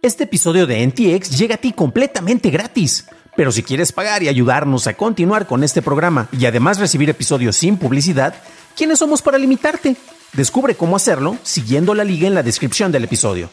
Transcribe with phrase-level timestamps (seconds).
[0.00, 3.06] Este episodio de NTX llega a ti completamente gratis.
[3.36, 7.56] Pero si quieres pagar y ayudarnos a continuar con este programa y además recibir episodios
[7.56, 8.34] sin publicidad,
[8.76, 9.96] ¿quiénes somos para limitarte?
[10.34, 13.50] Descubre cómo hacerlo siguiendo la liga en la descripción del episodio.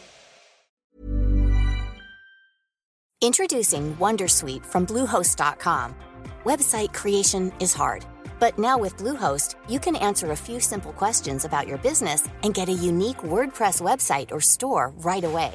[3.20, 5.94] Introducing Wondersuite from Bluehost.com.
[6.44, 8.04] Website creation is hard,
[8.38, 12.54] but now with Bluehost, you can answer a few simple questions about your business and
[12.54, 15.54] get a unique WordPress website or store right away.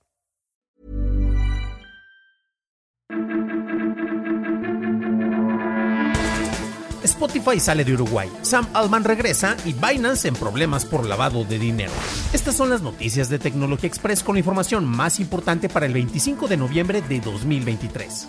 [7.03, 11.91] Spotify sale de Uruguay, Sam Altman regresa y Binance en problemas por lavado de dinero.
[12.31, 16.47] Estas son las noticias de Tecnología Express con la información más importante para el 25
[16.47, 18.27] de noviembre de 2023.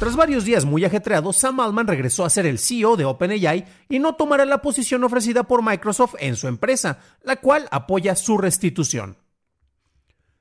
[0.00, 4.00] Tras varios días muy ajetreados, Sam Altman regresó a ser el CEO de OpenAI y
[4.00, 9.16] no tomará la posición ofrecida por Microsoft en su empresa, la cual apoya su restitución.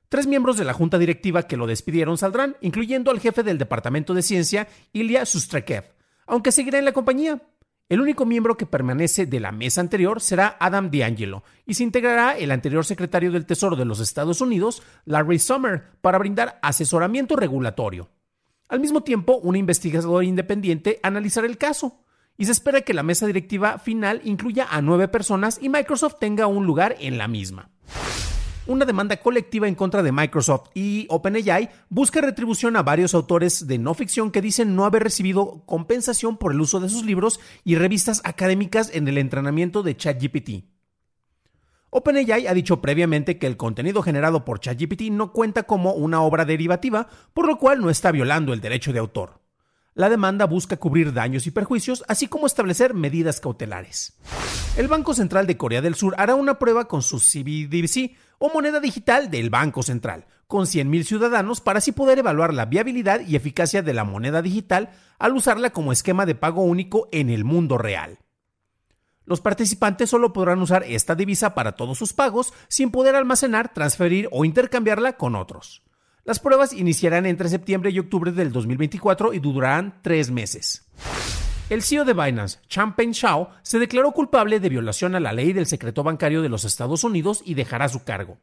[0.09, 4.15] Tres miembros de la junta directiva que lo despidieron saldrán, incluyendo al jefe del Departamento
[4.15, 5.83] de Ciencia, Ilya Sustrakev,
[6.25, 7.41] aunque seguirá en la compañía.
[7.89, 12.37] El único miembro que permanece de la mesa anterior será Adam D'Angelo y se integrará
[12.37, 18.09] el anterior secretario del Tesoro de los Estados Unidos, Larry Summer, para brindar asesoramiento regulatorio.
[18.67, 22.03] Al mismo tiempo, un investigador independiente analizará el caso
[22.37, 26.47] y se espera que la mesa directiva final incluya a nueve personas y Microsoft tenga
[26.47, 27.69] un lugar en la misma
[28.67, 33.77] una demanda colectiva en contra de Microsoft y OpenAI busca retribución a varios autores de
[33.77, 37.75] no ficción que dicen no haber recibido compensación por el uso de sus libros y
[37.75, 40.65] revistas académicas en el entrenamiento de ChatGPT.
[41.89, 46.45] OpenAI ha dicho previamente que el contenido generado por ChatGPT no cuenta como una obra
[46.45, 49.46] derivativa, por lo cual no está violando el derecho de autor.
[49.97, 54.15] La demanda busca cubrir daños y perjuicios, así como establecer medidas cautelares.
[54.77, 58.79] El Banco Central de Corea del Sur hará una prueba con su CBDC, o moneda
[58.79, 63.81] digital del Banco Central, con 100.000 ciudadanos para así poder evaluar la viabilidad y eficacia
[63.81, 68.19] de la moneda digital al usarla como esquema de pago único en el mundo real.
[69.25, 74.29] Los participantes solo podrán usar esta divisa para todos sus pagos sin poder almacenar, transferir
[74.31, 75.81] o intercambiarla con otros.
[76.27, 80.85] Las pruebas iniciarán entre septiembre y octubre del 2024 y durarán tres meses.
[81.69, 85.67] El CEO de Binance, Champagne Shao, se declaró culpable de violación a la ley del
[85.67, 88.39] secreto bancario de los Estados Unidos y dejará su cargo.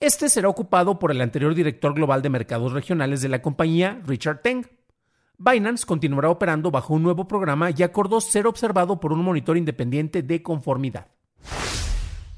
[0.00, 4.40] Este será ocupado por el anterior director global de mercados regionales de la compañía, Richard
[4.40, 4.64] Teng.
[5.36, 10.22] Binance continuará operando bajo un nuevo programa y acordó ser observado por un monitor independiente
[10.22, 11.08] de conformidad.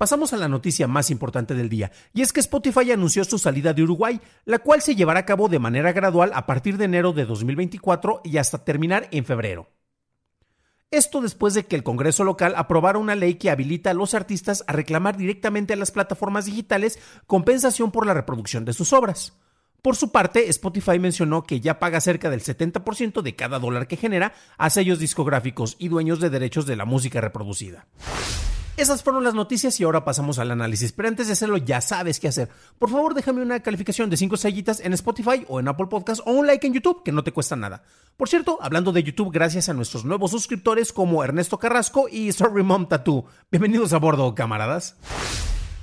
[0.02, 3.72] Pasamos a la noticia más importante del día, y es que Spotify anunció su salida
[3.72, 7.12] de Uruguay, la cual se llevará a cabo de manera gradual a partir de enero
[7.12, 9.70] de 2024 y hasta terminar en febrero.
[10.90, 14.64] Esto después de que el Congreso local aprobara una ley que habilita a los artistas
[14.66, 16.98] a reclamar directamente a las plataformas digitales
[17.28, 19.34] compensación por la reproducción de sus obras.
[19.82, 23.96] Por su parte, Spotify mencionó que ya paga cerca del 70% de cada dólar que
[23.96, 27.86] genera a sellos discográficos y dueños de derechos de la música reproducida.
[28.82, 30.90] Esas fueron las noticias y ahora pasamos al análisis.
[30.90, 32.48] Pero antes de hacerlo, ya sabes qué hacer.
[32.80, 36.32] Por favor, déjame una calificación de 5 estrellitas en Spotify o en Apple Podcast o
[36.32, 37.84] un like en YouTube, que no te cuesta nada.
[38.16, 42.64] Por cierto, hablando de YouTube, gracias a nuestros nuevos suscriptores como Ernesto Carrasco y Sorry
[42.64, 43.24] Mom Tattoo.
[43.52, 44.96] Bienvenidos a bordo, camaradas.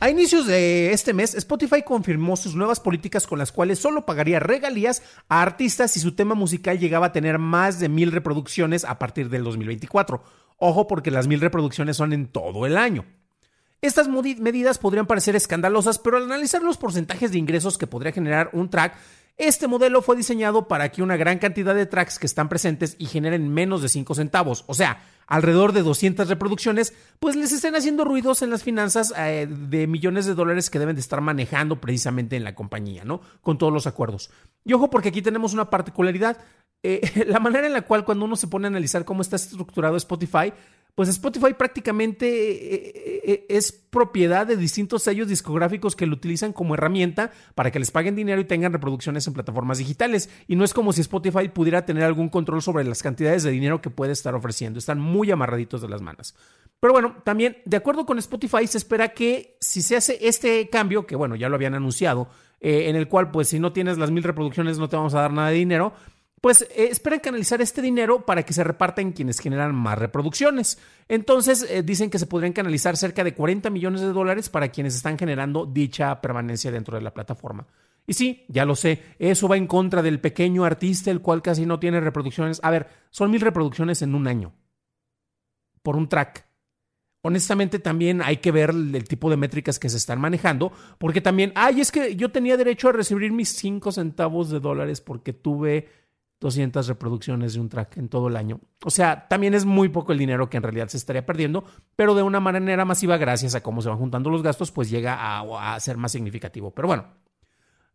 [0.02, 4.42] A inicios de este mes, Spotify confirmó sus nuevas políticas con las cuales solo pagaría
[4.42, 9.00] regalías a artistas si su tema musical llegaba a tener más de mil reproducciones a
[9.00, 10.22] partir del 2024
[10.60, 13.06] Ojo porque las mil reproducciones son en todo el año.
[13.82, 18.50] Estas medidas podrían parecer escandalosas, pero al analizar los porcentajes de ingresos que podría generar
[18.52, 18.94] un track,
[19.38, 23.06] este modelo fue diseñado para que una gran cantidad de tracks que están presentes y
[23.06, 28.04] generen menos de 5 centavos, o sea, alrededor de 200 reproducciones, pues les estén haciendo
[28.04, 32.36] ruidos en las finanzas eh, de millones de dólares que deben de estar manejando precisamente
[32.36, 33.22] en la compañía, ¿no?
[33.42, 34.30] Con todos los acuerdos.
[34.66, 36.38] Y ojo porque aquí tenemos una particularidad.
[36.84, 39.98] Eh, la manera en la cual cuando uno se pone a analizar cómo está estructurado
[39.98, 40.54] Spotify,
[40.96, 46.74] pues Spotify prácticamente eh, eh, es propiedad de distintos sellos discográficos que lo utilizan como
[46.74, 50.30] herramienta para que les paguen dinero y tengan reproducciones en plataformas digitales.
[50.48, 53.82] Y no es como si Spotify pudiera tener algún control sobre las cantidades de dinero
[53.82, 54.78] que puede estar ofreciendo.
[54.78, 56.36] Están muy amarraditos de las manos.
[56.82, 61.08] Pero bueno, también, de acuerdo con Spotify, se espera que si se hace este cambio,
[61.08, 62.30] que bueno, ya lo habían anunciado,
[62.60, 65.32] en el cual pues si no tienes las mil reproducciones no te vamos a dar
[65.32, 65.94] nada de dinero,
[66.42, 70.80] pues eh, esperan canalizar este dinero para que se reparta en quienes generan más reproducciones.
[71.08, 74.96] Entonces eh, dicen que se podrían canalizar cerca de 40 millones de dólares para quienes
[74.96, 77.68] están generando dicha permanencia dentro de la plataforma.
[78.08, 81.66] Y sí, ya lo sé, eso va en contra del pequeño artista, el cual casi
[81.66, 82.60] no tiene reproducciones.
[82.64, 84.54] A ver, son mil reproducciones en un año
[85.84, 86.46] por un track.
[87.22, 91.52] Honestamente también hay que ver el, tipo de métricas que se están manejando, porque también,
[91.56, 95.90] ay, es que yo tenía derecho a recibir mis 5 centavos de dólares porque tuve
[96.40, 98.62] 200 reproducciones de un track en todo el año.
[98.84, 101.66] O sea, también es muy poco el dinero que en realidad se estaría perdiendo,
[101.96, 105.16] pero de una manera masiva, gracias a cómo se van juntando los gastos, pues llega
[105.16, 106.72] a, a ser más significativo.
[106.72, 107.06] Pero bueno,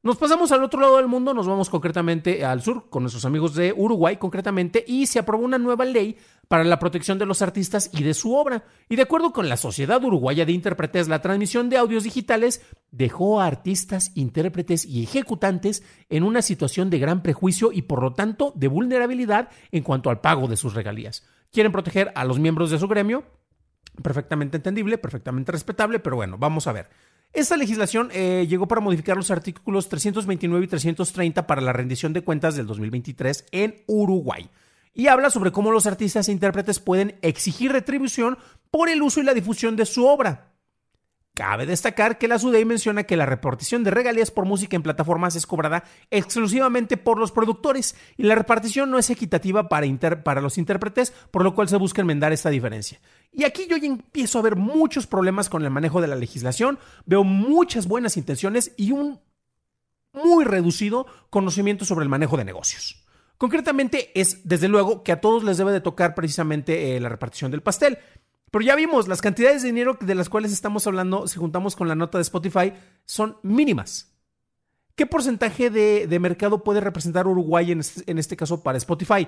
[0.04, 3.54] nos pasamos al otro lado del mundo, nos vamos concretamente al sur con nuestros amigos
[3.54, 7.88] de Uruguay concretamente y se aprobó una nueva ley para la protección de los artistas
[7.90, 8.64] y de su obra.
[8.90, 12.60] Y de acuerdo con la Sociedad Uruguaya de Intérpretes, la transmisión de audios digitales
[12.90, 18.12] dejó a artistas, intérpretes y ejecutantes en una situación de gran prejuicio y por lo
[18.12, 21.26] tanto de vulnerabilidad en cuanto al pago de sus regalías.
[21.50, 23.24] Quieren proteger a los miembros de su gremio,
[24.02, 26.90] perfectamente entendible, perfectamente respetable, pero bueno, vamos a ver.
[27.34, 32.22] Esta legislación eh, llegó para modificar los artículos 329 y 330 para la rendición de
[32.22, 34.48] cuentas del 2023 en Uruguay.
[34.94, 38.38] Y habla sobre cómo los artistas e intérpretes pueden exigir retribución
[38.70, 40.53] por el uso y la difusión de su obra.
[41.34, 45.34] Cabe destacar que la SUDEI menciona que la repartición de regalías por música en plataformas
[45.34, 45.82] es cobrada
[46.12, 49.88] exclusivamente por los productores y la repartición no es equitativa para,
[50.22, 53.00] para, los intérpretes, por lo cual se busca enmendar esta diferencia.
[53.32, 56.78] Y aquí yo ya empiezo a ver muchos problemas con el manejo de la legislación,
[57.04, 59.18] veo muchas buenas intenciones y un
[60.12, 63.04] muy reducido conocimiento sobre el manejo de negocios.
[63.38, 67.50] Concretamente es, desde luego, que a todos les debe de tocar precisamente eh, la repartición
[67.50, 67.98] del pastel.
[68.54, 71.88] Pero ya vimos, las cantidades de dinero de las cuales estamos hablando, si juntamos con
[71.88, 72.72] la nota de Spotify,
[73.04, 74.14] son mínimas.
[74.94, 79.26] ¿Qué porcentaje de, mercado puede representar Uruguay en este, caso para Spotify?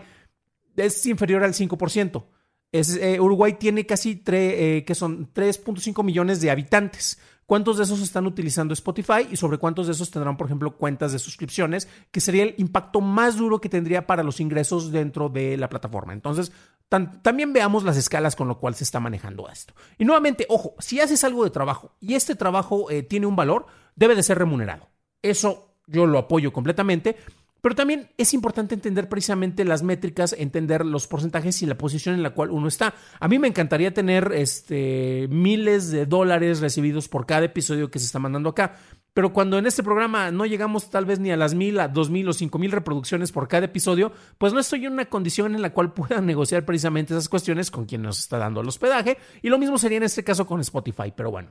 [0.76, 2.24] Es inferior al 5%.
[2.70, 7.18] Eh, Uruguay tiene casi eh, que son 3.5 millones de habitantes.
[7.46, 11.10] ¿Cuántos de esos están utilizando Spotify y sobre cuántos de esos tendrán, por ejemplo, cuentas
[11.10, 15.56] de suscripciones, que sería el impacto más duro que tendría para los ingresos dentro de
[15.56, 16.12] la plataforma?
[16.12, 16.52] Entonces,
[16.88, 19.74] también veamos las escalas con lo cual se está manejando esto.
[19.98, 23.66] Y nuevamente, ojo, si haces algo de trabajo y este trabajo eh, tiene un valor,
[23.96, 24.88] debe de ser remunerado.
[25.22, 27.16] Eso yo lo apoyo completamente,
[27.60, 32.22] pero también es importante entender precisamente las métricas, entender los porcentajes y la posición en
[32.22, 32.94] la cual uno está.
[33.18, 38.06] A mí me encantaría tener este, miles de dólares recibidos por cada episodio que se
[38.06, 38.76] está mandando acá.
[39.16, 42.10] Pero cuando en este programa no llegamos tal vez ni a las mil, a dos
[42.10, 45.62] mil o cinco mil reproducciones por cada episodio, pues no estoy en una condición en
[45.62, 49.16] la cual pueda negociar precisamente esas cuestiones con quien nos está dando el hospedaje.
[49.40, 51.14] Y lo mismo sería en este caso con Spotify.
[51.16, 51.50] Pero bueno,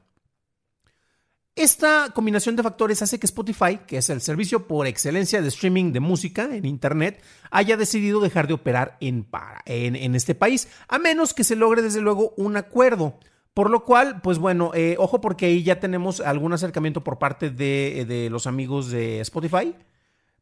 [1.55, 5.91] esta combinación de factores hace que Spotify, que es el servicio por excelencia de streaming
[5.91, 9.25] de música en Internet, haya decidido dejar de operar en,
[9.65, 13.17] en, este país, a menos que se logre desde luego un acuerdo.
[13.55, 17.49] Por lo cual, pues bueno, eh, ojo porque ahí ya tenemos algún acercamiento por parte
[17.49, 19.73] de, de los amigos de Spotify,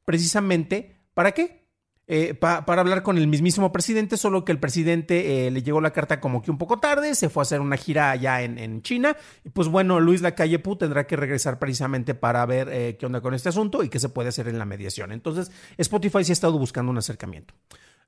[0.03, 1.63] precisamente, ¿para qué?
[2.05, 5.93] Eh, para hablar con el mismísimo presidente, solo que el presidente eh, le llegó la
[5.93, 9.15] carta como que un poco tarde, se fue a hacer una gira allá en, China,
[9.45, 13.21] y pues bueno, Luis Lacalle Pu tendrá que regresar precisamente para ver eh, qué onda
[13.21, 15.13] con este asunto y qué se puede hacer en la mediación.
[15.13, 17.53] Entonces, Spotify sí ha estado buscando un acercamiento.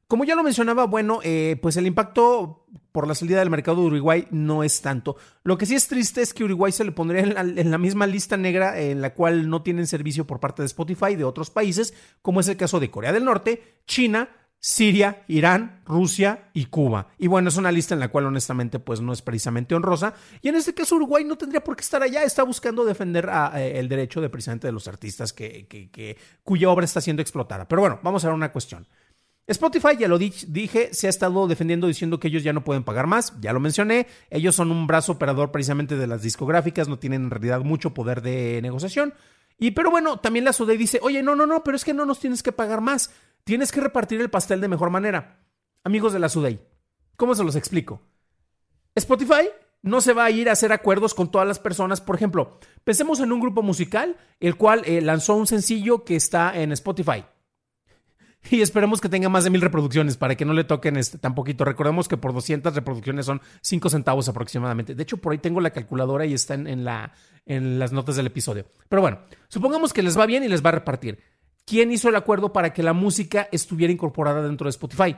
[0.08, 3.88] Como ya lo mencionaba, bueno, eh, pues el impacto por la salida del mercado de
[3.88, 5.18] Uruguay no es tanto.
[5.44, 8.38] Lo que sí es triste es que Uruguay se le pondría en la, misma lista
[8.38, 12.40] negra en la cual no tienen servicio por parte de Spotify de otros países, como
[12.40, 14.30] es el caso de Corea del Norte, China,
[14.62, 17.10] Siria, Irán, Rusia y Cuba.
[17.18, 20.14] Y bueno, es una lista en la cual honestamente pues no es precisamente honrosa.
[20.42, 23.74] Y en este caso Uruguay no tendría por qué estar allá, está buscando defender eh,
[23.76, 27.68] el derecho de precisamente de los artistas que, que, cuya obra está siendo explotada.
[27.68, 28.88] Pero bueno, vamos a ver una cuestión.
[29.48, 33.06] Spotify, ya lo dije, se ha estado defendiendo diciendo que ellos ya no pueden pagar
[33.06, 37.26] más, ya lo mencioné, ellos son un brazo operador precisamente de las discográficas, no tienen
[37.26, 39.14] en realidad mucho poder de negociación.
[39.60, 42.08] Y pero bueno, también la SUDEI dice, oye, no, no, no, pero es que no
[42.08, 43.12] nos tienes que pagar más,
[43.44, 45.46] tienes que repartir el pastel de mejor manera.
[45.84, 46.60] Amigos de la SUDEI,
[47.16, 48.02] ¿cómo se los explico?
[48.96, 49.48] Spotify
[49.84, 52.02] no se va a ir a hacer acuerdos con todas las personas.
[52.02, 56.60] Por ejemplo, pensemos en un grupo musical, el cual eh, lanzó un sencillo que está
[56.60, 57.26] en Spotify
[58.52, 61.36] y esperemos que tenga más de mil reproducciones para que no le toquen este, tan
[61.36, 61.66] poquito.
[61.66, 64.96] Recordemos que por 200 reproducciones son 5 centavos aproximadamente.
[64.96, 67.14] De hecho, por ahí tengo la calculadora y está en, la,
[67.46, 68.66] en las notas del episodio.
[68.90, 71.20] Pero bueno, supongamos que les va bien y les va a repartir.
[71.66, 75.16] ¿Quién hizo el acuerdo para que la música estuviera incorporada dentro de Spotify?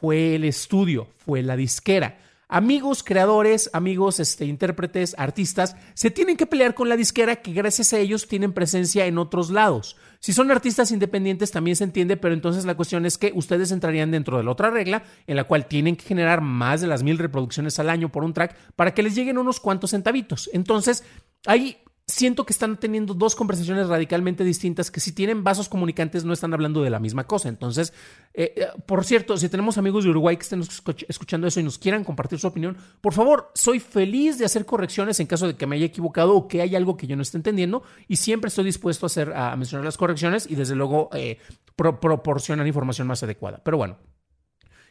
[0.00, 2.18] Fue el estudio, fue la disquera.
[2.50, 7.92] Amigos creadores, amigos este, intérpretes, artistas, se tienen que pelear con la disquera que gracias
[7.92, 9.96] a ellos tienen presencia en otros lados.
[10.18, 14.10] Si son artistas independientes también se entiende, pero entonces la cuestión es que ustedes entrarían
[14.10, 17.16] dentro de la otra regla en la cual tienen que generar más de las mil
[17.16, 20.50] reproducciones al año por un track para que les lleguen unos cuantos centavitos.
[20.52, 21.04] Entonces,
[21.46, 21.78] hay
[22.10, 26.52] siento que están teniendo dos conversaciones radicalmente distintas que si tienen vasos comunicantes no están
[26.52, 27.48] hablando de la misma cosa.
[27.48, 27.92] Entonces,
[28.34, 30.62] eh, eh, por cierto, si tenemos amigos de Uruguay que estén
[31.08, 35.20] escuchando eso y nos quieran compartir su opinión, por favor, soy feliz de hacer correcciones
[35.20, 37.38] en caso de que me haya equivocado o que hay algo que yo no esté
[37.38, 41.38] entendiendo y siempre estoy dispuesto a, hacer, a mencionar las correcciones y desde luego eh,
[41.76, 43.60] proporcionar información más adecuada.
[43.64, 43.98] Pero bueno.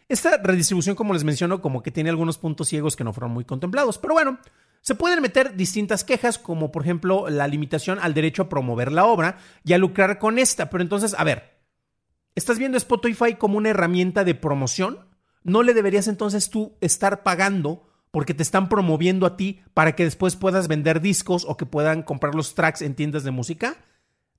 [0.08, 3.46] Esta redistribución, como les menciono, como que tiene algunos puntos ciegos que no fueron muy
[3.46, 4.00] contemplados.
[4.00, 4.40] Pero bueno,
[4.82, 9.06] se pueden meter distintas quejas, como por ejemplo la limitación al derecho a promover la
[9.06, 10.70] obra y a lucrar con esta.
[10.70, 11.60] Pero entonces, a ver,
[12.36, 15.08] ¿estás viendo Spotify como una herramienta de promoción?
[15.44, 20.04] ¿No le deberías entonces tú estar pagando porque te están promoviendo a ti para que
[20.04, 23.78] después puedas vender discos o que puedan comprar los tracks en tiendas de música?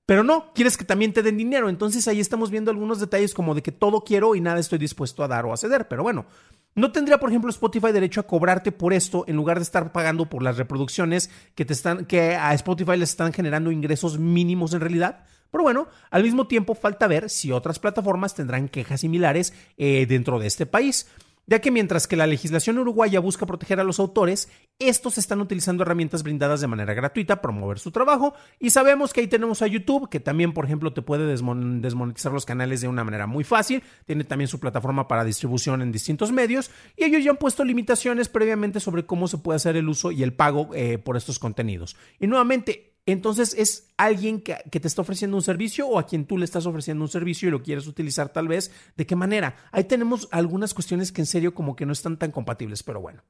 [0.05, 1.69] Pero no, quieres que también te den dinero.
[1.69, 5.23] Entonces ahí estamos viendo algunos detalles como de que todo quiero y nada estoy dispuesto
[5.23, 5.87] a dar o a ceder.
[5.87, 6.25] Pero bueno,
[6.73, 10.29] ¿No tendría, por ejemplo, Spotify derecho a cobrarte por esto en lugar de estar pagando
[10.29, 14.79] por las reproducciones que te están, que a Spotify le están generando ingresos mínimos en
[14.79, 15.23] realidad?
[15.51, 20.39] Pero bueno, al mismo tiempo falta ver si otras plataformas tendrán quejas similares eh, dentro
[20.39, 21.07] de este país
[21.51, 24.47] ya que mientras que la legislación uruguaya busca proteger a los autores,
[24.79, 29.19] estos están utilizando herramientas brindadas de manera gratuita para mover su trabajo y sabemos que
[29.19, 33.03] ahí tenemos a YouTube, que también, por ejemplo, te puede desmonetizar los canales de una
[33.03, 37.31] manera muy fácil, tiene también su plataforma para distribución en distintos medios y ellos ya
[37.31, 40.99] han puesto limitaciones previamente sobre cómo se puede hacer el uso y el pago eh,
[40.99, 41.97] por estos contenidos.
[42.17, 46.37] Y nuevamente, entonces es alguien que, te está ofreciendo un servicio o a quien tú
[46.37, 48.71] le estás ofreciendo un servicio y lo quieres utilizar tal vez.
[48.95, 49.55] ¿De qué manera?
[49.71, 53.23] Ahí tenemos algunas cuestiones que en serio como que no están tan compatibles, pero bueno.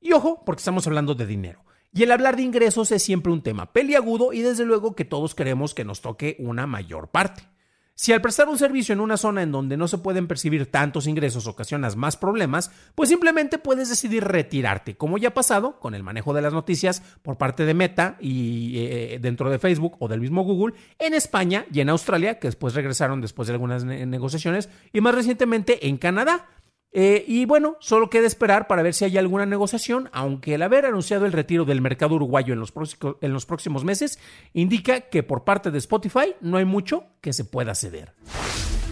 [0.00, 1.64] Y ojo, porque estamos hablando de dinero.
[1.92, 5.34] Y el hablar de ingresos es siempre un tema peliagudo y desde luego que todos
[5.34, 7.48] queremos que nos toque una mayor parte.
[7.98, 11.06] Si al prestar un servicio en una zona en donde no se pueden percibir tantos
[11.06, 16.02] ingresos ocasionas más problemas, pues simplemente puedes decidir retirarte, como ya ha pasado con el
[16.02, 20.20] manejo de las noticias por parte de Meta y eh, dentro de Facebook o del
[20.20, 25.00] mismo Google en España y en Australia, que después regresaron después de algunas negociaciones, y
[25.00, 26.48] más recientemente en Canadá.
[26.92, 30.86] Eh, y bueno, solo queda esperar para ver si hay alguna negociación, aunque el haber
[30.86, 32.72] anunciado el retiro del mercado uruguayo en los,
[33.20, 34.18] en los próximos meses
[34.54, 38.14] indica que por parte de Spotify no hay mucho que se pueda ceder.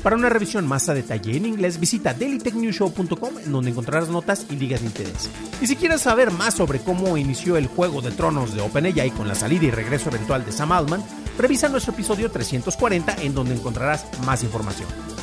[0.04, 4.56] Para una revisión más a detalle en inglés, visita dailytechnewshow.com en donde encontrarás notas y
[4.56, 5.30] ligas de interés.
[5.62, 9.28] Y si quieres saber más sobre cómo inició el juego de tronos de OpenAI con
[9.28, 11.02] la salida y regreso eventual de Sam Altman,
[11.38, 15.13] revisa nuestro episodio 340 en donde encontrarás más información.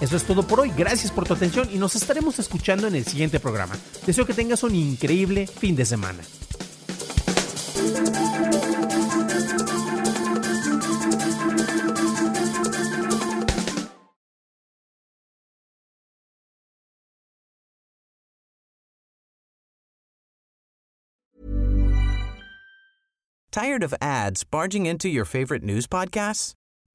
[0.00, 0.72] Eso es todo por hoy.
[0.76, 3.76] Gracias por tu atención y nos estaremos escuchando en el siguiente programa.
[4.06, 6.22] Deseo que tengas un increíble fin de semana.
[23.52, 26.54] Tired of ads barging into your favorite news podcasts?